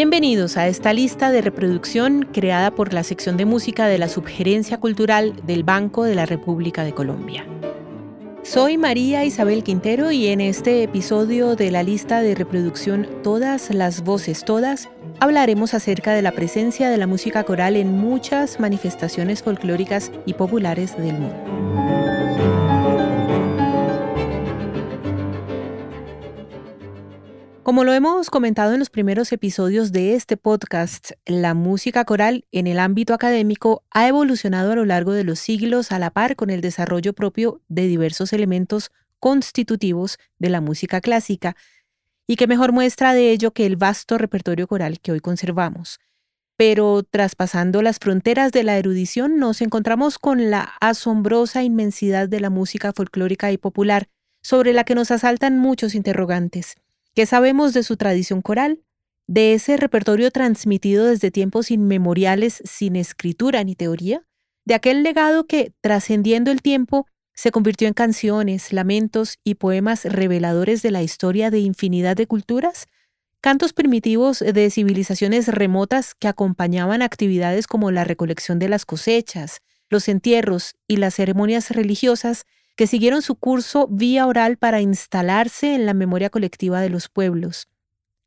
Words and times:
Bienvenidos 0.00 0.56
a 0.56 0.68
esta 0.68 0.92
lista 0.92 1.32
de 1.32 1.40
reproducción 1.40 2.28
creada 2.32 2.70
por 2.70 2.94
la 2.94 3.02
sección 3.02 3.36
de 3.36 3.46
música 3.46 3.88
de 3.88 3.98
la 3.98 4.08
Subgerencia 4.08 4.78
Cultural 4.78 5.34
del 5.44 5.64
Banco 5.64 6.04
de 6.04 6.14
la 6.14 6.24
República 6.24 6.84
de 6.84 6.94
Colombia. 6.94 7.44
Soy 8.44 8.78
María 8.78 9.24
Isabel 9.24 9.64
Quintero 9.64 10.12
y 10.12 10.28
en 10.28 10.40
este 10.40 10.84
episodio 10.84 11.56
de 11.56 11.72
la 11.72 11.82
lista 11.82 12.22
de 12.22 12.36
reproducción 12.36 13.08
Todas 13.24 13.74
las 13.74 14.04
voces, 14.04 14.44
todas, 14.44 14.88
hablaremos 15.18 15.74
acerca 15.74 16.12
de 16.12 16.22
la 16.22 16.30
presencia 16.30 16.90
de 16.90 16.96
la 16.96 17.08
música 17.08 17.42
coral 17.42 17.74
en 17.74 17.90
muchas 17.90 18.60
manifestaciones 18.60 19.42
folclóricas 19.42 20.12
y 20.26 20.34
populares 20.34 20.96
del 20.96 21.14
mundo. 21.14 21.67
Como 27.68 27.84
lo 27.84 27.92
hemos 27.92 28.30
comentado 28.30 28.72
en 28.72 28.78
los 28.78 28.88
primeros 28.88 29.30
episodios 29.30 29.92
de 29.92 30.14
este 30.14 30.38
podcast, 30.38 31.10
la 31.26 31.52
música 31.52 32.06
coral 32.06 32.46
en 32.50 32.66
el 32.66 32.78
ámbito 32.78 33.12
académico 33.12 33.84
ha 33.90 34.08
evolucionado 34.08 34.72
a 34.72 34.74
lo 34.74 34.86
largo 34.86 35.12
de 35.12 35.22
los 35.22 35.38
siglos 35.38 35.92
a 35.92 35.98
la 35.98 36.08
par 36.08 36.34
con 36.34 36.48
el 36.48 36.62
desarrollo 36.62 37.12
propio 37.12 37.60
de 37.68 37.86
diversos 37.86 38.32
elementos 38.32 38.90
constitutivos 39.20 40.16
de 40.38 40.48
la 40.48 40.62
música 40.62 41.02
clásica, 41.02 41.56
y 42.26 42.36
que 42.36 42.46
mejor 42.46 42.72
muestra 42.72 43.12
de 43.12 43.32
ello 43.32 43.50
que 43.50 43.66
el 43.66 43.76
vasto 43.76 44.16
repertorio 44.16 44.66
coral 44.66 44.98
que 45.00 45.12
hoy 45.12 45.20
conservamos. 45.20 46.00
Pero 46.56 47.02
traspasando 47.02 47.82
las 47.82 47.98
fronteras 47.98 48.50
de 48.50 48.62
la 48.62 48.78
erudición 48.78 49.36
nos 49.36 49.60
encontramos 49.60 50.18
con 50.18 50.50
la 50.50 50.72
asombrosa 50.80 51.62
inmensidad 51.62 52.30
de 52.30 52.40
la 52.40 52.48
música 52.48 52.94
folclórica 52.94 53.52
y 53.52 53.58
popular, 53.58 54.08
sobre 54.40 54.72
la 54.72 54.84
que 54.84 54.94
nos 54.94 55.10
asaltan 55.10 55.58
muchos 55.58 55.94
interrogantes. 55.94 56.76
¿Qué 57.18 57.26
sabemos 57.26 57.74
de 57.74 57.82
su 57.82 57.96
tradición 57.96 58.42
coral? 58.42 58.84
¿De 59.26 59.52
ese 59.52 59.76
repertorio 59.76 60.30
transmitido 60.30 61.06
desde 61.06 61.32
tiempos 61.32 61.72
inmemoriales 61.72 62.62
sin 62.64 62.94
escritura 62.94 63.64
ni 63.64 63.74
teoría? 63.74 64.22
¿De 64.64 64.74
aquel 64.74 65.02
legado 65.02 65.44
que, 65.48 65.72
trascendiendo 65.80 66.52
el 66.52 66.62
tiempo, 66.62 67.08
se 67.34 67.50
convirtió 67.50 67.88
en 67.88 67.94
canciones, 67.94 68.72
lamentos 68.72 69.38
y 69.42 69.56
poemas 69.56 70.04
reveladores 70.04 70.80
de 70.80 70.92
la 70.92 71.02
historia 71.02 71.50
de 71.50 71.58
infinidad 71.58 72.14
de 72.14 72.28
culturas? 72.28 72.86
Cantos 73.40 73.72
primitivos 73.72 74.38
de 74.38 74.70
civilizaciones 74.70 75.48
remotas 75.48 76.14
que 76.14 76.28
acompañaban 76.28 77.02
actividades 77.02 77.66
como 77.66 77.90
la 77.90 78.04
recolección 78.04 78.60
de 78.60 78.68
las 78.68 78.86
cosechas, 78.86 79.58
los 79.90 80.08
entierros 80.08 80.76
y 80.86 80.98
las 80.98 81.16
ceremonias 81.16 81.72
religiosas 81.72 82.44
que 82.78 82.86
siguieron 82.86 83.22
su 83.22 83.34
curso 83.34 83.88
vía 83.90 84.24
oral 84.28 84.56
para 84.56 84.80
instalarse 84.80 85.74
en 85.74 85.84
la 85.84 85.94
memoria 85.94 86.30
colectiva 86.30 86.80
de 86.80 86.88
los 86.88 87.08
pueblos. 87.08 87.66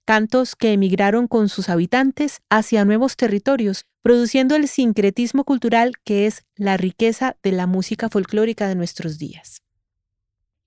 Cantos 0.04 0.58
que 0.58 0.74
emigraron 0.74 1.30
con 1.30 1.48
sus 1.48 1.70
habitantes 1.70 2.42
hacia 2.50 2.84
nuevos 2.84 3.16
territorios, 3.16 3.86
produciendo 4.02 4.58
el 4.58 4.68
sincretismo 4.68 5.46
cultural 5.46 5.94
que 6.04 6.28
es 6.28 6.44
la 6.58 6.76
riqueza 6.76 7.38
de 7.42 7.54
la 7.54 7.66
música 7.66 8.10
folclórica 8.10 8.68
de 8.68 8.76
nuestros 8.76 9.18
días. 9.18 9.62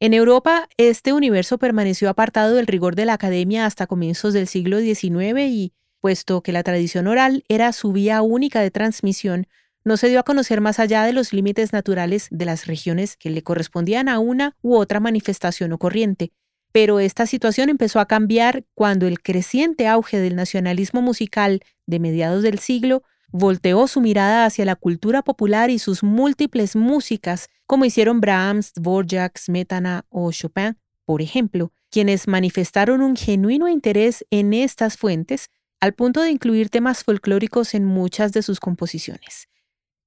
En 0.01 0.15
Europa, 0.15 0.67
este 0.79 1.12
universo 1.12 1.59
permaneció 1.59 2.09
apartado 2.09 2.55
del 2.55 2.67
rigor 2.67 2.97
de 2.97 3.05
la 3.05 3.12
academia 3.12 3.67
hasta 3.67 3.87
comienzos 3.87 4.33
del 4.33 4.49
siglo 4.49 4.81
XIX 4.81 5.41
y, 5.41 5.75
puesto 6.01 6.41
que 6.43 6.53
la 6.53 6.62
tradición 6.62 7.07
oral 7.07 7.45
era 7.51 7.71
su 7.75 7.93
vía 7.93 8.23
única 8.23 8.62
de 8.62 8.71
transmisión, 8.71 9.47
no 9.85 9.97
se 9.97 10.09
dio 10.09 10.19
a 10.19 10.25
conocer 10.25 10.61
más 10.61 10.79
allá 10.79 11.05
de 11.05 11.13
los 11.13 11.33
límites 11.33 11.73
naturales 11.73 12.29
de 12.31 12.45
las 12.47 12.67
regiones 12.67 13.17
que 13.17 13.31
le 13.31 13.43
correspondían 13.43 14.09
a 14.09 14.19
una 14.19 14.57
u 14.63 14.77
otra 14.77 14.99
manifestación 14.99 15.73
o 15.73 15.79
corriente. 15.79 16.33
Pero 16.72 16.99
esta 16.99 17.27
situación 17.27 17.69
empezó 17.69 18.00
a 18.00 18.06
cambiar 18.06 18.65
cuando 18.75 19.06
el 19.06 19.23
creciente 19.23 19.87
auge 19.87 20.19
del 20.19 20.34
nacionalismo 20.34 21.03
musical 21.03 21.61
de 21.87 22.00
mediados 22.00 22.43
del 22.43 22.59
siglo 22.59 23.05
volteó 23.31 23.87
su 23.87 24.00
mirada 24.00 24.47
hacia 24.47 24.65
la 24.65 24.77
cultura 24.77 25.23
popular 25.23 25.71
y 25.71 25.78
sus 25.78 26.03
múltiples 26.03 26.77
músicas, 26.77 27.49
como 27.67 27.84
hicieron 27.84 28.21
Brahms, 28.21 28.73
Dvorak, 28.75 29.39
Smetana 29.39 30.05
o 30.09 30.31
Chopin, 30.33 30.78
por 31.05 31.21
ejemplo, 31.21 31.73
quienes 31.91 32.27
manifestaron 32.27 33.03
un 33.03 33.17
genuino 33.17 33.69
interés 33.69 34.25
en 34.31 34.55
estas 34.55 34.97
fuentes 34.97 35.49
al 35.81 35.94
punto 35.94 36.23
de 36.23 36.31
incluir 36.31 36.71
temas 36.71 37.05
folclóricos 37.05 37.75
en 37.75 37.84
muchas 37.84 38.33
de 38.33 38.43
sus 38.43 38.59
composiciones. 38.59 39.49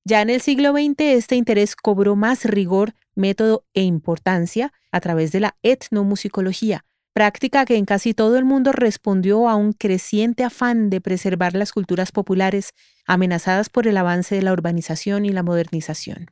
Ya 0.10 0.22
en 0.22 0.30
el 0.30 0.40
siglo 0.40 0.72
XX 0.72 1.02
este 1.02 1.36
interés 1.36 1.76
cobró 1.76 2.16
más 2.16 2.46
rigor, 2.46 2.94
método 3.14 3.66
e 3.74 3.84
importancia 3.84 4.72
a 4.90 5.02
través 5.02 5.34
de 5.34 5.42
la 5.42 5.58
etnomusicología, 5.64 6.86
práctica 7.12 7.66
que 7.66 7.76
en 7.76 7.84
casi 7.84 8.14
todo 8.14 8.38
el 8.38 8.46
mundo 8.46 8.72
respondió 8.72 9.50
a 9.50 9.58
un 9.58 9.74
creciente 9.74 10.46
afán 10.46 10.90
de 10.90 11.02
preservar 11.02 11.56
las 11.58 11.74
culturas 11.74 12.14
populares 12.14 12.72
amenazadas 13.06 13.68
por 13.68 13.86
el 13.86 13.98
avance 13.98 14.34
de 14.34 14.44
la 14.44 14.54
urbanización 14.54 15.26
y 15.26 15.34
la 15.34 15.44
modernización. 15.44 16.28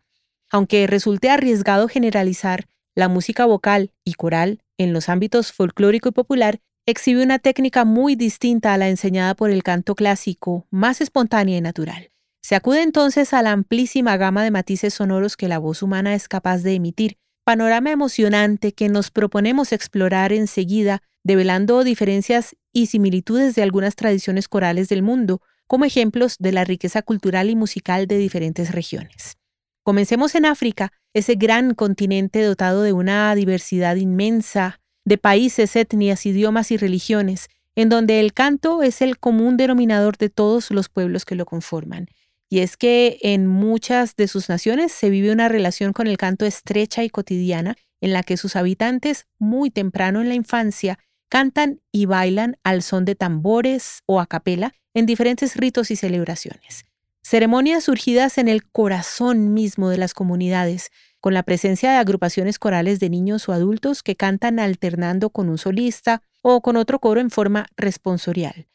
Aunque 0.49 0.87
resulte 0.87 1.29
arriesgado 1.29 1.89
generalizar, 1.89 2.69
la 2.95 3.09
música 3.09 3.45
vocal 3.45 3.91
y 4.05 4.13
coral 4.13 4.61
en 4.77 4.93
los 4.93 5.09
ámbitos 5.09 5.51
folclórico 5.51 6.07
y 6.07 6.13
popular 6.13 6.61
exhibe 6.85 7.21
una 7.21 7.39
técnica 7.39 7.83
muy 7.83 8.15
distinta 8.15 8.73
a 8.73 8.77
la 8.77 8.87
enseñada 8.87 9.35
por 9.35 9.49
el 9.49 9.63
canto 9.63 9.95
clásico, 9.95 10.65
más 10.71 11.01
espontánea 11.01 11.57
y 11.57 11.61
natural. 11.61 12.14
Se 12.45 12.53
acude 12.53 12.83
entonces 12.83 13.33
a 13.33 13.41
la 13.41 13.53
amplísima 13.53 14.17
gama 14.17 14.43
de 14.43 14.51
matices 14.51 14.93
sonoros 14.93 15.35
que 15.35 15.47
la 15.47 15.57
voz 15.57 15.81
humana 15.81 16.13
es 16.13 16.27
capaz 16.27 16.59
de 16.59 16.75
emitir, 16.75 17.17
panorama 17.43 17.89
emocionante 17.89 18.71
que 18.71 18.87
nos 18.87 19.09
proponemos 19.09 19.71
explorar 19.71 20.31
enseguida, 20.31 21.01
develando 21.23 21.83
diferencias 21.83 22.55
y 22.71 22.85
similitudes 22.85 23.55
de 23.55 23.63
algunas 23.63 23.95
tradiciones 23.95 24.47
corales 24.47 24.89
del 24.89 25.01
mundo, 25.01 25.41
como 25.65 25.85
ejemplos 25.85 26.35
de 26.37 26.51
la 26.51 26.65
riqueza 26.65 27.01
cultural 27.01 27.49
y 27.49 27.55
musical 27.55 28.05
de 28.05 28.19
diferentes 28.19 28.71
regiones. 28.71 29.37
Comencemos 29.81 30.35
en 30.35 30.45
África, 30.45 30.91
ese 31.15 31.33
gran 31.33 31.73
continente 31.73 32.43
dotado 32.43 32.83
de 32.83 32.93
una 32.93 33.33
diversidad 33.33 33.95
inmensa 33.95 34.79
de 35.03 35.17
países, 35.17 35.75
etnias, 35.75 36.27
idiomas 36.27 36.69
y 36.69 36.77
religiones, 36.77 37.47
en 37.75 37.89
donde 37.89 38.19
el 38.19 38.33
canto 38.33 38.83
es 38.83 39.01
el 39.01 39.17
común 39.17 39.57
denominador 39.57 40.17
de 40.17 40.29
todos 40.29 40.69
los 40.69 40.89
pueblos 40.89 41.25
que 41.25 41.33
lo 41.33 41.45
conforman 41.45 42.07
y 42.49 42.59
es 42.59 42.77
que 42.77 43.17
en 43.21 43.47
muchas 43.47 44.15
de 44.15 44.27
sus 44.27 44.49
naciones 44.49 44.91
se 44.91 45.09
vive 45.09 45.31
una 45.31 45.49
relación 45.49 45.93
con 45.93 46.07
el 46.07 46.17
canto 46.17 46.45
estrecha 46.45 47.03
y 47.03 47.09
cotidiana, 47.09 47.75
en 48.01 48.13
la 48.13 48.23
que 48.23 48.37
sus 48.37 48.55
habitantes, 48.55 49.25
muy 49.39 49.71
temprano 49.71 50.21
en 50.21 50.29
la 50.29 50.35
infancia, 50.35 50.99
cantan 51.29 51.81
y 51.91 52.05
bailan 52.05 52.57
al 52.63 52.81
son 52.81 53.05
de 53.05 53.15
tambores 53.15 54.03
o 54.05 54.19
a 54.19 54.27
capela 54.27 54.73
en 54.93 55.05
diferentes 55.05 55.55
ritos 55.55 55.91
y 55.91 55.95
celebraciones. 55.95 56.85
Ceremonias 57.23 57.85
surgidas 57.85 58.37
en 58.37 58.47
el 58.47 58.69
corazón 58.69 59.53
mismo 59.53 59.89
de 59.89 59.97
las 59.97 60.13
comunidades, 60.13 60.91
con 61.19 61.33
la 61.33 61.41
presencia 61.41 61.89
de 61.91 61.97
agrupaciones 61.97 62.59
corales 62.59 62.99
de 62.99 63.09
niños 63.09 63.49
o 63.49 63.53
adultos 63.53 64.03
que 64.03 64.15
cantan 64.15 64.59
alternando 64.59 65.31
con 65.31 65.49
un 65.49 65.57
solista 65.57 66.21
o 66.43 66.61
con 66.61 66.77
otro 66.77 66.99
coro 66.99 67.19
en 67.19 67.31
forma 67.31 67.65
responsorial. 67.75 68.67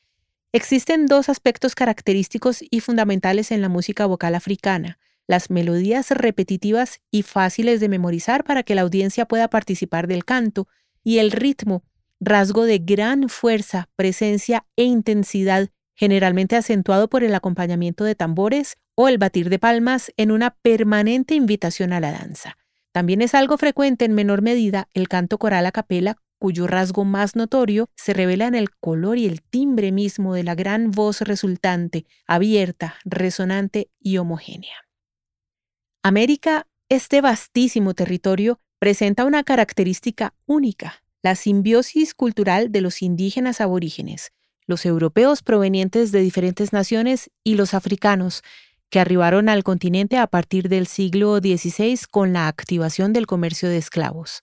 Existen 0.52 1.06
dos 1.06 1.28
aspectos 1.28 1.76
característicos 1.76 2.64
y 2.68 2.80
fundamentales 2.80 3.52
en 3.52 3.62
la 3.62 3.68
música 3.68 4.06
vocal 4.06 4.34
africana, 4.34 4.98
las 5.28 5.48
melodías 5.48 6.10
repetitivas 6.10 7.00
y 7.12 7.22
fáciles 7.22 7.78
de 7.78 7.88
memorizar 7.88 8.42
para 8.42 8.64
que 8.64 8.74
la 8.74 8.82
audiencia 8.82 9.26
pueda 9.26 9.48
participar 9.48 10.08
del 10.08 10.24
canto, 10.24 10.66
y 11.04 11.18
el 11.18 11.30
ritmo, 11.30 11.84
rasgo 12.18 12.64
de 12.64 12.78
gran 12.78 13.28
fuerza, 13.28 13.88
presencia 13.94 14.66
e 14.74 14.82
intensidad, 14.82 15.68
generalmente 15.94 16.56
acentuado 16.56 17.08
por 17.08 17.22
el 17.22 17.34
acompañamiento 17.36 18.02
de 18.02 18.16
tambores 18.16 18.76
o 18.96 19.06
el 19.06 19.18
batir 19.18 19.50
de 19.50 19.60
palmas 19.60 20.12
en 20.16 20.32
una 20.32 20.50
permanente 20.50 21.36
invitación 21.36 21.92
a 21.92 22.00
la 22.00 22.10
danza. 22.10 22.56
También 22.90 23.22
es 23.22 23.36
algo 23.36 23.56
frecuente 23.56 24.04
en 24.04 24.14
menor 24.14 24.42
medida 24.42 24.88
el 24.94 25.08
canto 25.08 25.38
coral 25.38 25.64
a 25.66 25.72
capela 25.72 26.16
cuyo 26.40 26.66
rasgo 26.66 27.04
más 27.04 27.36
notorio 27.36 27.90
se 27.94 28.14
revela 28.14 28.46
en 28.46 28.54
el 28.54 28.70
color 28.70 29.18
y 29.18 29.26
el 29.26 29.42
timbre 29.42 29.92
mismo 29.92 30.34
de 30.34 30.42
la 30.42 30.54
gran 30.54 30.90
voz 30.90 31.20
resultante, 31.20 32.06
abierta, 32.26 32.96
resonante 33.04 33.90
y 34.00 34.16
homogénea. 34.16 34.74
América, 36.02 36.66
este 36.88 37.20
vastísimo 37.20 37.92
territorio, 37.92 38.58
presenta 38.78 39.26
una 39.26 39.44
característica 39.44 40.32
única, 40.46 41.04
la 41.22 41.34
simbiosis 41.34 42.14
cultural 42.14 42.72
de 42.72 42.80
los 42.80 43.02
indígenas 43.02 43.60
aborígenes, 43.60 44.32
los 44.66 44.86
europeos 44.86 45.42
provenientes 45.42 46.10
de 46.10 46.20
diferentes 46.20 46.72
naciones 46.72 47.30
y 47.44 47.56
los 47.56 47.74
africanos, 47.74 48.42
que 48.88 48.98
arribaron 48.98 49.50
al 49.50 49.62
continente 49.62 50.16
a 50.16 50.26
partir 50.26 50.70
del 50.70 50.86
siglo 50.86 51.36
XVI 51.36 52.00
con 52.10 52.32
la 52.32 52.48
activación 52.48 53.12
del 53.12 53.26
comercio 53.26 53.68
de 53.68 53.76
esclavos. 53.76 54.42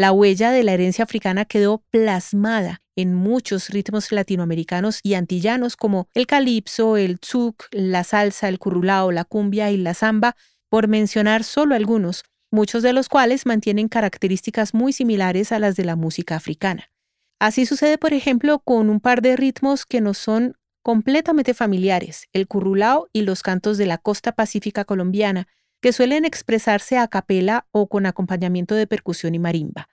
La 0.00 0.12
huella 0.12 0.50
de 0.50 0.62
la 0.62 0.72
herencia 0.72 1.04
africana 1.04 1.44
quedó 1.44 1.84
plasmada 1.90 2.80
en 2.96 3.14
muchos 3.14 3.68
ritmos 3.68 4.12
latinoamericanos 4.12 5.00
y 5.02 5.12
antillanos 5.12 5.76
como 5.76 6.08
el 6.14 6.26
calipso, 6.26 6.96
el 6.96 7.20
tzuk, 7.20 7.66
la 7.70 8.02
salsa, 8.02 8.48
el 8.48 8.58
currulao, 8.58 9.12
la 9.12 9.24
cumbia 9.24 9.70
y 9.70 9.76
la 9.76 9.92
samba, 9.92 10.36
por 10.70 10.88
mencionar 10.88 11.44
solo 11.44 11.74
algunos, 11.74 12.24
muchos 12.50 12.82
de 12.82 12.94
los 12.94 13.10
cuales 13.10 13.44
mantienen 13.44 13.88
características 13.88 14.72
muy 14.72 14.94
similares 14.94 15.52
a 15.52 15.58
las 15.58 15.76
de 15.76 15.84
la 15.84 15.96
música 15.96 16.34
africana. 16.34 16.90
Así 17.38 17.66
sucede, 17.66 17.98
por 17.98 18.14
ejemplo, 18.14 18.60
con 18.60 18.88
un 18.88 19.00
par 19.00 19.20
de 19.20 19.36
ritmos 19.36 19.84
que 19.84 20.00
nos 20.00 20.16
son 20.16 20.56
completamente 20.82 21.52
familiares, 21.52 22.26
el 22.32 22.46
currulao 22.46 23.08
y 23.12 23.20
los 23.20 23.42
cantos 23.42 23.76
de 23.76 23.84
la 23.84 23.98
costa 23.98 24.32
pacífica 24.32 24.86
colombiana, 24.86 25.46
que 25.80 25.92
suelen 25.92 26.24
expresarse 26.24 26.98
a 26.98 27.08
capela 27.08 27.66
o 27.72 27.88
con 27.88 28.06
acompañamiento 28.06 28.74
de 28.74 28.86
percusión 28.86 29.34
y 29.34 29.38
marimba. 29.38 29.88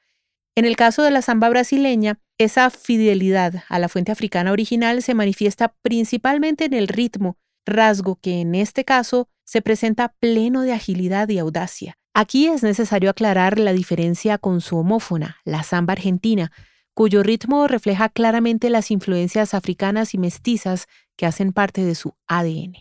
En 0.56 0.66
el 0.66 0.76
caso 0.76 1.04
de 1.04 1.12
la 1.12 1.22
samba 1.22 1.50
brasileña, 1.50 2.20
esa 2.38 2.70
fidelidad 2.70 3.64
a 3.70 3.80
la 3.80 3.90
fuente 3.90 4.12
africana 4.12 4.52
original 4.52 5.04
se 5.04 5.14
manifiesta 5.14 5.76
principalmente 5.82 6.66
en 6.66 6.74
el 6.74 6.88
ritmo, 6.88 7.38
rasgo 7.66 8.16
que 8.22 8.42
en 8.42 8.56
este 8.56 8.84
caso 8.84 9.30
se 9.44 9.62
presenta 9.62 10.16
pleno 10.20 10.62
de 10.62 10.74
agilidad 10.74 11.30
y 11.30 11.38
audacia. 11.38 11.98
Aquí 12.14 12.48
es 12.48 12.64
necesario 12.64 13.12
aclarar 13.12 13.60
la 13.60 13.74
diferencia 13.74 14.40
con 14.40 14.62
su 14.62 14.78
homófona, 14.78 15.38
la 15.46 15.62
samba 15.62 15.94
argentina, 15.94 16.52
cuyo 16.96 17.22
ritmo 17.22 17.68
refleja 17.68 18.10
claramente 18.10 18.72
las 18.72 18.90
influencias 18.90 19.54
africanas 19.54 20.16
y 20.16 20.18
mestizas 20.18 20.88
que 21.16 21.28
hacen 21.28 21.54
parte 21.54 21.86
de 21.86 21.94
su 21.94 22.16
ADN. 22.26 22.74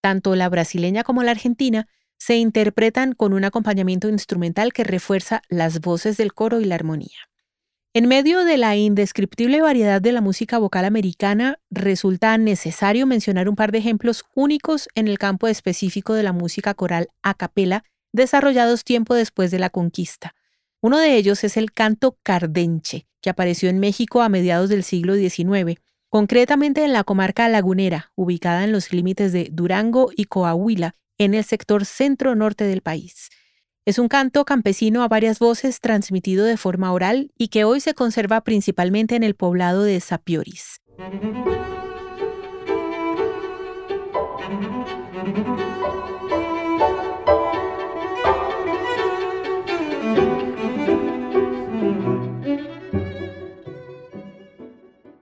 Tanto 0.00 0.36
la 0.36 0.48
brasileña 0.48 1.02
como 1.02 1.24
la 1.24 1.32
argentina 1.32 1.88
se 2.18 2.36
interpretan 2.36 3.12
con 3.12 3.32
un 3.32 3.44
acompañamiento 3.44 4.08
instrumental 4.08 4.72
que 4.72 4.84
refuerza 4.84 5.42
las 5.48 5.80
voces 5.80 6.16
del 6.16 6.32
coro 6.32 6.60
y 6.60 6.64
la 6.64 6.74
armonía. 6.74 7.28
En 7.96 8.08
medio 8.08 8.44
de 8.44 8.58
la 8.58 8.76
indescriptible 8.76 9.62
variedad 9.62 10.02
de 10.02 10.12
la 10.12 10.20
música 10.20 10.58
vocal 10.58 10.84
americana, 10.84 11.60
resulta 11.70 12.36
necesario 12.36 13.06
mencionar 13.06 13.48
un 13.48 13.56
par 13.56 13.72
de 13.72 13.78
ejemplos 13.78 14.24
únicos 14.34 14.88
en 14.94 15.08
el 15.08 15.18
campo 15.18 15.48
específico 15.48 16.12
de 16.12 16.22
la 16.22 16.34
música 16.34 16.74
coral 16.74 17.08
a 17.22 17.32
capela, 17.32 17.84
desarrollados 18.12 18.84
tiempo 18.84 19.14
después 19.14 19.50
de 19.50 19.58
la 19.58 19.70
conquista. 19.70 20.34
Uno 20.82 20.98
de 20.98 21.16
ellos 21.16 21.42
es 21.42 21.56
el 21.56 21.72
canto 21.72 22.18
cardenche, 22.22 23.06
que 23.22 23.30
apareció 23.30 23.70
en 23.70 23.78
México 23.78 24.20
a 24.20 24.28
mediados 24.28 24.68
del 24.68 24.84
siglo 24.84 25.14
XIX, 25.14 25.80
concretamente 26.10 26.84
en 26.84 26.92
la 26.92 27.02
comarca 27.02 27.48
lagunera, 27.48 28.12
ubicada 28.14 28.64
en 28.64 28.72
los 28.72 28.92
límites 28.92 29.32
de 29.32 29.48
Durango 29.50 30.10
y 30.14 30.24
Coahuila, 30.24 30.94
en 31.18 31.34
el 31.34 31.44
sector 31.44 31.84
centro-norte 31.84 32.64
del 32.64 32.82
país. 32.82 33.28
Es 33.84 33.98
un 33.98 34.08
canto 34.08 34.44
campesino 34.44 35.02
a 35.02 35.08
varias 35.08 35.38
voces 35.38 35.80
transmitido 35.80 36.44
de 36.44 36.56
forma 36.56 36.92
oral 36.92 37.30
y 37.38 37.48
que 37.48 37.64
hoy 37.64 37.80
se 37.80 37.94
conserva 37.94 38.42
principalmente 38.42 39.14
en 39.14 39.22
el 39.22 39.34
poblado 39.34 39.84
de 39.84 40.00
Sapioris. 40.00 40.80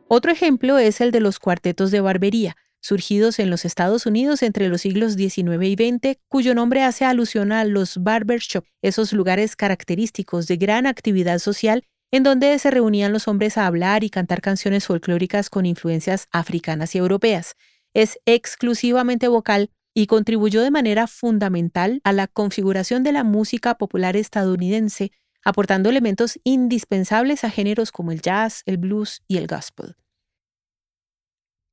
Otro 0.08 0.31
ejemplo 0.31 0.79
es 0.79 1.00
el 1.00 1.11
de 1.11 1.20
los 1.20 1.38
cuartetos 1.38 1.91
de 1.91 2.00
barbería, 2.00 2.56
surgidos 2.84 3.38
en 3.38 3.48
los 3.48 3.64
Estados 3.64 4.04
Unidos 4.04 4.42
entre 4.42 4.69
los 4.69 4.82
siglos 4.82 5.14
XIX 5.14 5.62
y 5.62 5.75
XX, 5.75 6.19
cuyo 6.28 6.54
nombre 6.54 6.82
hace 6.82 7.06
alusión 7.06 7.50
a 7.50 7.64
los 7.64 7.96
barbershop, 7.96 8.66
esos 8.82 9.14
lugares 9.14 9.56
característicos 9.56 10.46
de 10.46 10.58
gran 10.58 10.86
actividad 10.86 11.38
social 11.38 11.84
en 12.10 12.22
donde 12.22 12.58
se 12.58 12.70
reunían 12.70 13.12
los 13.12 13.26
hombres 13.26 13.56
a 13.56 13.66
hablar 13.66 14.04
y 14.04 14.10
cantar 14.10 14.42
canciones 14.42 14.86
folclóricas 14.86 15.48
con 15.48 15.64
influencias 15.64 16.28
africanas 16.31 16.94
y 16.94 16.98
europeas. 16.98 17.56
Es 17.94 18.19
exclusivamente 18.26 19.28
vocal 19.28 19.70
y 19.94 20.06
contribuyó 20.06 20.62
de 20.62 20.70
manera 20.70 21.06
fundamental 21.06 22.00
a 22.04 22.12
la 22.12 22.26
configuración 22.26 23.02
de 23.02 23.12
la 23.12 23.25
música 23.25 23.76
popular 23.76 24.14
estadounidense, 24.14 25.10
aportando 25.42 25.88
elementos 25.88 26.38
indispensables 26.44 27.44
a 27.44 27.50
géneros 27.50 27.90
como 27.92 28.12
el 28.12 28.20
jazz, 28.20 28.62
el 28.66 28.76
blues 28.76 29.22
y 29.26 29.38
el 29.38 29.46
gospel. 29.46 29.96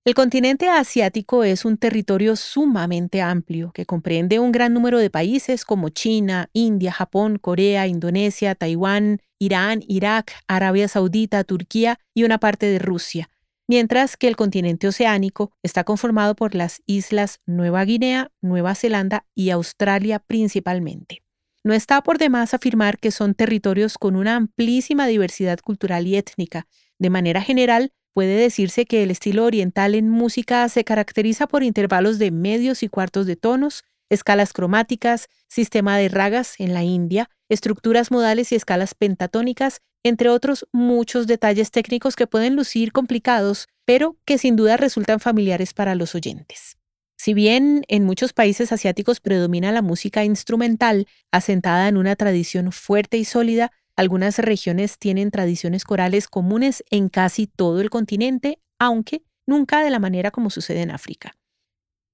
El 0.03 0.15
continente 0.15 0.67
asiático 0.67 1.43
es 1.43 1.63
un 1.63 1.77
territorio 1.77 2.35
sumamente 2.35 3.21
amplio 3.21 3.71
que 3.71 3.85
comprende 3.85 4.39
un 4.39 4.51
gran 4.51 4.73
número 4.73 4.97
de 4.97 5.11
países 5.11 5.63
como 5.63 5.89
China, 5.89 6.49
India, 6.53 6.91
Japón, 6.91 7.37
Corea, 7.37 7.85
Indonesia, 7.85 8.55
Taiwán, 8.55 9.21
Irán, 9.37 9.83
Irak, 9.87 10.33
Arabia 10.47 10.87
Saudita, 10.87 11.43
Turquía 11.43 11.99
y 12.15 12.23
una 12.23 12.39
parte 12.39 12.65
de 12.65 12.79
Rusia, 12.79 13.29
mientras 13.67 14.17
que 14.17 14.27
el 14.27 14.35
continente 14.35 14.87
oceánico 14.87 15.51
está 15.61 15.83
conformado 15.83 16.35
por 16.35 16.55
las 16.55 16.81
islas 16.87 17.39
Nueva 17.45 17.85
Guinea, 17.85 18.31
Nueva 18.41 18.73
Zelanda 18.73 19.27
y 19.35 19.51
Australia 19.51 20.17
principalmente. 20.17 21.21
No 21.63 21.75
está 21.75 22.01
por 22.01 22.17
demás 22.17 22.55
afirmar 22.55 22.97
que 22.97 23.11
son 23.11 23.35
territorios 23.35 23.99
con 23.99 24.15
una 24.15 24.35
amplísima 24.35 25.05
diversidad 25.05 25.59
cultural 25.59 26.07
y 26.07 26.15
étnica. 26.15 26.65
De 26.97 27.11
manera 27.11 27.43
general, 27.43 27.93
Puede 28.13 28.35
decirse 28.35 28.85
que 28.85 29.03
el 29.03 29.11
estilo 29.11 29.45
oriental 29.45 29.95
en 29.95 30.09
música 30.09 30.67
se 30.67 30.83
caracteriza 30.83 31.47
por 31.47 31.63
intervalos 31.63 32.19
de 32.19 32.31
medios 32.31 32.83
y 32.83 32.89
cuartos 32.89 33.25
de 33.25 33.37
tonos, 33.37 33.83
escalas 34.09 34.51
cromáticas, 34.51 35.29
sistema 35.47 35.97
de 35.97 36.09
ragas 36.09 36.55
en 36.59 36.73
la 36.73 36.83
India, 36.83 37.29
estructuras 37.47 38.11
modales 38.11 38.51
y 38.51 38.55
escalas 38.55 38.93
pentatónicas, 38.95 39.79
entre 40.03 40.29
otros 40.29 40.67
muchos 40.73 41.27
detalles 41.27 41.71
técnicos 41.71 42.15
que 42.15 42.27
pueden 42.27 42.55
lucir 42.55 42.91
complicados, 42.91 43.67
pero 43.85 44.17
que 44.25 44.37
sin 44.37 44.57
duda 44.57 44.75
resultan 44.75 45.19
familiares 45.19 45.73
para 45.73 45.95
los 45.95 46.13
oyentes. 46.13 46.77
Si 47.17 47.33
bien 47.33 47.83
en 47.87 48.03
muchos 48.03 48.33
países 48.33 48.71
asiáticos 48.71 49.19
predomina 49.19 49.71
la 49.71 49.83
música 49.83 50.25
instrumental, 50.25 51.07
asentada 51.31 51.87
en 51.87 51.97
una 51.97 52.15
tradición 52.15 52.71
fuerte 52.71 53.17
y 53.17 53.25
sólida, 53.25 53.71
algunas 53.95 54.39
regiones 54.39 54.97
tienen 54.97 55.31
tradiciones 55.31 55.83
corales 55.83 56.27
comunes 56.27 56.83
en 56.89 57.09
casi 57.09 57.47
todo 57.47 57.81
el 57.81 57.89
continente, 57.89 58.59
aunque 58.79 59.23
nunca 59.45 59.83
de 59.83 59.89
la 59.89 59.99
manera 59.99 60.31
como 60.31 60.49
sucede 60.49 60.81
en 60.81 60.91
África. 60.91 61.35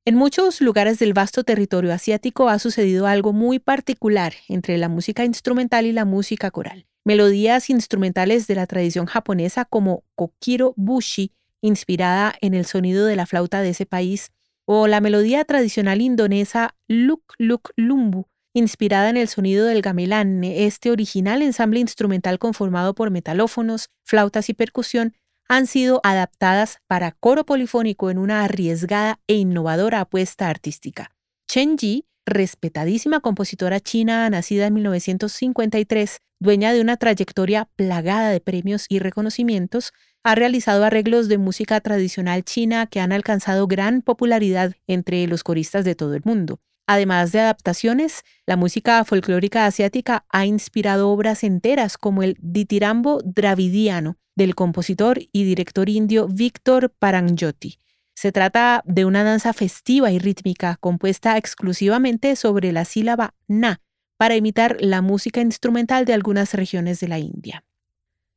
En 0.06 0.16
muchos 0.16 0.62
lugares 0.62 1.00
del 1.00 1.14
vasto 1.14 1.44
territorio 1.44 1.94
asiático 1.94 2.48
ha 2.48 2.60
sucedido 2.60 3.08
algo 3.08 3.34
muy 3.34 3.60
particular 3.60 4.34
entre 4.48 4.78
la 4.78 4.88
música 4.88 5.26
instrumental 5.26 5.86
y 5.86 5.92
la 5.92 6.06
música 6.06 6.50
coral. 6.50 6.88
Melodías 7.04 7.70
instrumentales 7.70 8.48
de 8.48 8.56
la 8.56 8.68
tradición 8.68 9.06
japonesa 9.06 9.66
como 9.66 10.06
Kokiro 10.16 10.74
Bushi, 10.78 11.34
inspirada 11.62 12.36
en 12.42 12.54
el 12.54 12.66
sonido 12.66 13.06
de 13.06 13.18
la 13.18 13.26
flauta 13.26 13.62
de 13.62 13.70
ese 13.70 13.86
país, 13.86 14.30
o 14.66 14.88
la 14.88 15.02
melodía 15.02 15.44
tradicional 15.46 16.02
indonesa 16.02 16.76
Luk 16.88 17.34
Luk 17.38 17.72
Lumbu, 17.76 18.28
inspirada 18.58 19.10
en 19.10 19.18
el 19.18 19.28
sonido 19.28 19.66
del 19.66 19.82
gamelán, 19.82 20.44
este 20.44 20.90
original 20.90 21.42
ensamble 21.42 21.80
instrumental 21.80 22.40
conformado 22.40 22.96
por 22.96 23.12
metalófonos, 23.12 23.90
flautas 24.04 24.50
y 24.50 24.54
percusión, 24.54 25.14
han 25.48 25.68
sido 25.68 26.02
adaptadas 26.04 26.80
para 26.88 27.12
coro 27.12 27.46
polifónico 27.46 28.10
en 28.10 28.18
una 28.18 28.44
arriesgada 28.44 29.20
e 29.28 29.36
innovadora 29.36 30.02
apuesta 30.02 30.50
artística. 30.50 31.12
Chen 31.48 31.78
Ji, 31.78 32.06
respetadísima 32.26 33.22
compositora 33.22 33.80
china 33.80 34.30
nacida 34.30 34.68
en 34.68 34.74
1953, 34.74 36.18
dueña 36.40 36.74
de 36.74 36.82
una 36.82 36.98
trayectoria 36.98 37.70
plagada 37.76 38.30
de 38.30 38.42
premios 38.42 38.88
y 38.90 39.00
reconocimientos, 39.00 39.94
ha 40.24 40.36
realizado 40.36 40.84
arreglos 40.84 41.30
de 41.30 41.38
música 41.38 41.80
tradicional 41.80 42.44
china 42.44 42.88
que 42.88 43.00
han 43.00 43.14
alcanzado 43.14 43.68
gran 43.68 44.02
popularidad 44.02 44.74
entre 44.88 45.26
los 45.28 45.44
coristas 45.44 45.86
de 45.86 45.96
todo 45.96 46.16
el 46.16 46.24
mundo. 46.26 46.60
Además 46.88 47.34
de 47.34 47.42
adaptaciones, 47.42 48.24
la 48.46 48.56
música 48.56 49.04
folclórica 49.04 49.66
asiática 49.66 50.26
ha 50.30 50.46
inspirado 50.46 51.10
obras 51.10 51.44
enteras 51.44 51.98
como 51.98 52.24
el 52.24 52.38
Ditirambo 52.40 53.20
Dravidiano 53.26 54.18
del 54.38 54.56
compositor 54.56 55.20
y 55.34 55.44
director 55.44 55.90
indio 55.90 56.28
Víctor 56.30 56.94
Paranjoti. 56.98 57.80
Se 58.16 58.32
trata 58.32 58.84
de 58.86 59.04
una 59.04 59.24
danza 59.24 59.52
festiva 59.52 60.12
y 60.12 60.20
rítmica 60.20 60.78
compuesta 60.80 61.38
exclusivamente 61.38 62.36
sobre 62.38 62.72
la 62.72 62.86
sílaba 62.86 63.36
na 63.48 63.82
para 64.18 64.36
imitar 64.36 64.78
la 64.80 65.02
música 65.02 65.42
instrumental 65.42 66.06
de 66.06 66.14
algunas 66.14 66.54
regiones 66.54 67.00
de 67.02 67.08
la 67.10 67.20
India. 67.20 67.67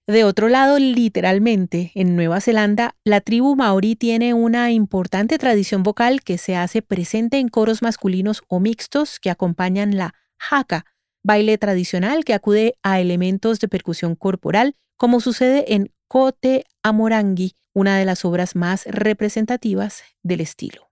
De 0.07 0.25
otro 0.25 0.49
lado, 0.49 0.79
literalmente, 0.79 1.93
en 1.95 2.17
Nueva 2.17 2.41
Zelanda, 2.41 2.97
la 3.05 3.21
tribu 3.21 3.55
maorí 3.55 3.97
tiene 3.97 4.35
una 4.35 4.73
importante 4.73 5.39
tradición 5.39 5.83
vocal 5.83 6.23
que 6.23 6.39
se 6.39 6.57
hace 6.57 6.83
presente 6.83 7.39
en 7.39 7.49
coros 7.49 7.83
masculinos 7.83 8.43
o 8.49 8.61
mixtos 8.61 9.21
que 9.21 9.31
acompañan 9.31 9.97
la 9.97 10.15
haka, 10.51 10.87
baile 11.23 11.59
tradicional 11.59 12.25
que 12.25 12.35
acude 12.35 12.75
a 12.83 13.01
elementos 13.01 13.61
de 13.61 13.69
percusión 13.69 14.17
corporal, 14.17 14.75
como 14.97 15.21
sucede 15.21 15.75
en 15.75 15.93
Kote 16.09 16.65
Amorangi, 16.83 17.55
una 17.73 17.97
de 17.97 18.05
las 18.05 18.25
obras 18.25 18.57
más 18.57 18.87
representativas 18.87 20.03
del 20.23 20.41
estilo. 20.41 20.91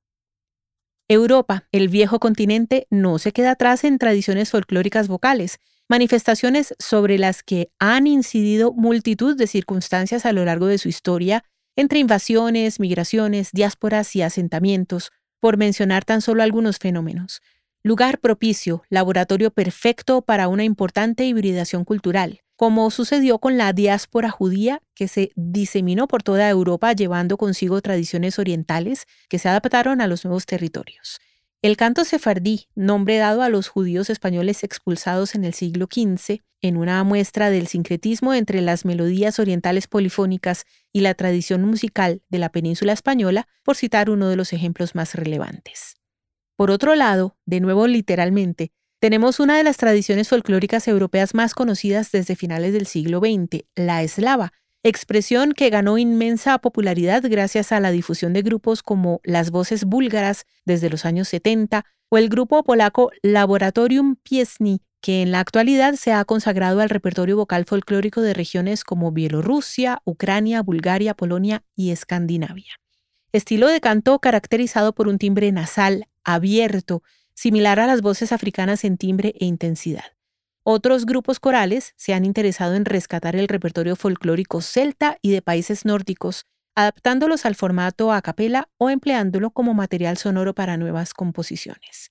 Europa, 1.09 1.67
el 1.73 1.89
viejo 1.89 2.21
continente, 2.21 2.87
no 2.91 3.19
se 3.19 3.33
queda 3.33 3.53
atrás 3.53 3.83
en 3.85 3.99
tradiciones 3.99 4.51
folclóricas 4.51 5.09
vocales, 5.09 5.59
manifestaciones 5.89 6.75
sobre 6.79 7.19
las 7.19 7.43
que 7.43 7.71
han 7.79 8.07
incidido 8.07 8.73
multitud 8.73 9.37
de 9.37 9.47
circunstancias 9.47 10.27
a 10.27 10.33
lo 10.33 10.45
largo 10.45 10.67
de 10.67 10.79
su 10.79 10.89
historia, 10.89 11.45
entre 11.77 11.99
invasiones, 11.99 12.81
migraciones, 12.81 13.51
diásporas 13.53 14.15
y 14.17 14.23
asentamientos, 14.23 15.11
por 15.41 15.57
mencionar 15.57 16.05
tan 16.05 16.21
solo 16.21 16.43
algunos 16.43 16.79
fenómenos. 16.79 17.41
Lugar 17.83 18.19
propicio, 18.19 18.83
laboratorio 18.91 19.51
perfecto 19.51 20.23
para 20.23 20.49
una 20.49 20.65
importante 20.65 21.25
hibridación 21.25 21.85
cultural. 21.85 22.41
como 22.57 22.91
sucedió 22.91 23.39
con 23.39 23.57
la 23.57 23.73
diáspora 23.73 24.31
judía 24.31 24.83
que 24.97 25.07
se 25.07 25.31
diseminó 25.37 26.09
por 26.09 26.25
toda 26.25 26.49
Europa 26.51 26.93
llevando 26.93 27.37
consigo 27.37 27.81
tradiciones 27.81 28.41
orientales 28.41 29.07
que 29.29 29.39
se 29.39 29.49
adaptaron 29.49 30.01
a 30.01 30.09
los 30.09 30.25
nuevos 30.25 30.45
territorios. 30.45 31.21
El 31.61 31.77
canto 31.77 32.05
sefardí, 32.05 32.69
nombre 32.77 33.17
dado 33.17 33.43
a 33.43 33.49
los 33.49 33.67
judíos 33.67 34.11
españoles 34.11 34.63
expulsados 34.63 35.35
en 35.35 35.45
el 35.45 35.55
siglo 35.55 35.89
XV, 35.93 36.41
en 36.61 36.77
una 36.77 37.03
muestra 37.03 37.51
del 37.51 37.67
sincretismo 37.67 38.33
entre 38.33 38.61
las 38.61 38.85
melodías 38.85 39.41
orientales 39.41 39.89
polifónicas 39.89 40.67
y 40.93 41.01
la 41.01 41.15
tradición 41.15 41.65
musical 41.65 42.23
de 42.29 42.39
la 42.39 42.51
península 42.51 42.93
española, 42.93 43.49
por 43.65 43.75
citar 43.75 44.09
uno 44.09 44.29
de 44.29 44.37
los 44.37 44.53
ejemplos 44.53 44.95
más 44.95 45.17
relevantes. 45.17 45.97
Por 46.55 46.71
otro 46.71 46.95
lado, 46.95 47.37
de 47.45 47.59
nuevo 47.59 47.89
literalmente, 47.89 48.71
tenemos 49.01 49.41
una 49.41 49.57
de 49.57 49.65
las 49.65 49.79
tradiciones 49.79 50.29
folclóricas 50.29 50.87
europeas 50.87 51.35
más 51.35 51.55
conocidas 51.55 52.13
desde 52.13 52.37
finales 52.37 52.73
del 52.73 52.87
siglo 52.87 53.19
XX, 53.19 53.65
la 53.75 54.05
eslava, 54.05 54.53
expresión 54.89 55.53
que 55.53 55.71
ganó 55.71 55.99
inmensa 55.99 56.59
popularidad 56.59 57.23
gracias 57.25 57.73
a 57.73 57.81
la 57.81 57.91
difusión 57.91 58.33
de 58.33 58.43
grupos 58.43 58.83
como 58.83 59.21
las 59.25 59.51
voces 59.51 59.85
búlgaras 59.85 60.47
desde 60.65 60.91
los 60.91 61.05
años 61.05 61.29
70 61.29 61.85
o 62.09 62.19
el 62.19 62.29
grupo 62.29 62.63
polaco 62.65 63.11
Laboratorium 63.23 64.17
Piesni, 64.17 64.83
que 65.01 65.23
en 65.23 65.31
la 65.31 65.41
actualidad 65.41 65.95
se 65.95 66.13
ha 66.13 66.25
consagrado 66.25 66.81
al 66.81 66.91
repertorio 66.91 67.37
vocal 67.37 67.65
folclórico 67.65 68.21
de 68.21 68.35
regiones 68.35 68.85
como 68.85 69.13
Bielorrusia, 69.13 70.01
Ucrania, 70.05 70.63
Bulgaria, 70.63 71.15
Polonia 71.15 71.63
y 71.77 71.91
Escandinavia. 71.91 72.75
Estilo 73.33 73.69
de 73.69 73.81
canto 73.81 74.19
caracterizado 74.19 74.95
por 74.95 75.07
un 75.07 75.19
timbre 75.19 75.53
nasal, 75.53 76.09
abierto, 76.25 77.03
similar 77.35 77.79
a 77.79 77.87
las 77.87 78.01
voces 78.01 78.33
africanas 78.33 78.85
en 78.85 78.97
timbre 78.97 79.35
e 79.39 79.45
intensidad. 79.45 80.18
Otros 80.71 81.07
grupos 81.07 81.41
corales 81.41 81.95
se 81.97 82.13
han 82.13 82.27
interesado 82.27 82.75
en 82.75 82.85
rescatar 82.85 83.35
el 83.37 83.49
repertorio 83.49 83.97
folclórico 83.97 84.61
celta 84.61 85.17
y 85.23 85.31
de 85.31 85.41
países 85.41 85.87
nórdicos, 85.87 86.45
adaptándolos 86.75 87.47
al 87.47 87.55
formato 87.55 88.13
a 88.13 88.21
capela 88.21 88.69
o 88.77 88.91
empleándolo 88.91 89.51
como 89.51 89.73
material 89.73 90.19
sonoro 90.19 90.55
para 90.55 90.77
nuevas 90.77 91.15
composiciones. 91.15 92.11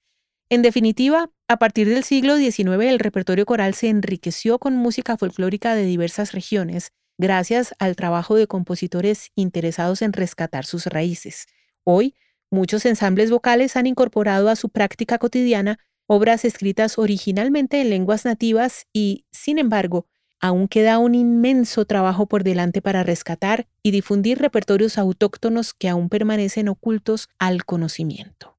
En 0.49 0.63
definitiva, 0.63 1.29
a 1.47 1.59
partir 1.59 1.87
del 1.87 2.03
siglo 2.03 2.35
XIX 2.35 2.85
el 2.85 2.97
repertorio 2.97 3.45
coral 3.45 3.75
se 3.75 3.89
enriqueció 3.89 4.57
con 4.57 4.75
música 4.75 5.17
folclórica 5.17 5.75
de 5.75 5.85
diversas 5.85 6.31
regiones, 6.31 6.93
gracias 7.19 7.75
al 7.77 7.95
trabajo 7.95 8.33
de 8.33 8.47
compositores 8.47 9.29
interesados 9.35 10.01
en 10.01 10.13
rescatar 10.13 10.65
sus 10.65 10.87
raíces. 10.87 11.45
Hoy, 11.83 12.15
Muchos 12.49 12.85
ensambles 12.85 13.29
vocales 13.29 13.75
han 13.75 13.87
incorporado 13.87 14.47
a 14.47 14.55
su 14.55 14.69
práctica 14.69 15.17
cotidiana 15.17 15.79
obras 16.07 16.45
escritas 16.45 16.97
originalmente 16.97 17.81
en 17.81 17.89
lenguas 17.89 18.25
nativas 18.25 18.87
y, 18.93 19.25
sin 19.31 19.59
embargo, 19.59 20.07
aún 20.39 20.67
queda 20.67 20.99
un 20.99 21.15
inmenso 21.15 21.85
trabajo 21.85 22.25
por 22.25 22.43
delante 22.43 22.81
para 22.81 23.03
rescatar 23.03 23.67
y 23.83 23.91
difundir 23.91 24.39
repertorios 24.39 24.97
autóctonos 24.97 25.73
que 25.73 25.89
aún 25.89 26.09
permanecen 26.09 26.69
ocultos 26.69 27.27
al 27.37 27.65
conocimiento. 27.65 28.57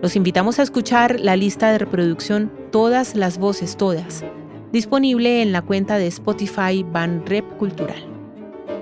Los 0.00 0.16
invitamos 0.16 0.58
a 0.58 0.62
escuchar 0.62 1.20
la 1.20 1.36
lista 1.36 1.70
de 1.70 1.78
reproducción 1.78 2.61
Todas 2.72 3.14
las 3.14 3.36
voces 3.36 3.76
todas, 3.76 4.24
disponible 4.72 5.42
en 5.42 5.52
la 5.52 5.60
cuenta 5.60 5.98
de 5.98 6.06
Spotify 6.06 6.82
Ban 6.82 7.26
Rep 7.26 7.58
Cultural. 7.58 8.02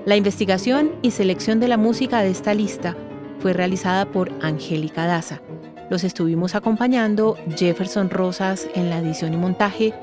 La 0.05 0.15
investigación 0.15 0.91
y 1.01 1.11
selección 1.11 1.59
de 1.59 1.67
la 1.67 1.75
música 1.75 2.21
de 2.21 2.29
esta 2.29 2.53
lista 2.53 2.95
fue 3.39 3.51
realizada 3.51 4.05
por 4.05 4.31
Angélica 4.41 5.05
Daza. 5.05 5.41
Los 5.89 6.05
estuvimos 6.05 6.55
acompañando 6.55 7.35
Jefferson 7.57 8.09
Rosas 8.09 8.65
en 8.75 8.89
la 8.89 8.99
edición 8.99 9.33
y 9.33 9.37
montaje, 9.37 9.93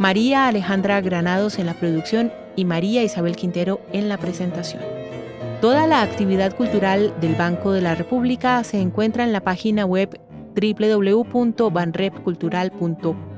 María 0.00 0.48
Alejandra 0.48 1.00
Granados 1.00 1.60
en 1.60 1.66
la 1.66 1.74
producción 1.74 2.32
y 2.56 2.64
María 2.64 3.04
Isabel 3.04 3.36
Quintero 3.36 3.80
en 3.92 4.08
la 4.08 4.18
presentación. 4.18 4.82
Toda 5.60 5.86
la 5.86 6.02
actividad 6.02 6.56
cultural 6.56 7.14
del 7.20 7.36
Banco 7.36 7.70
de 7.70 7.80
la 7.80 7.94
República 7.94 8.64
se 8.64 8.80
encuentra 8.80 9.22
en 9.22 9.32
la 9.32 9.40
página 9.40 9.86
web 9.86 10.20